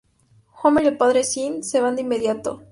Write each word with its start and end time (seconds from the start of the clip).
Homer 0.63 0.83
y 0.85 0.87
el 0.87 0.97
Padre 0.97 1.23
Sean 1.23 1.61
se 1.63 1.79
van 1.79 1.95
de 1.95 2.01
inmediato. 2.01 2.63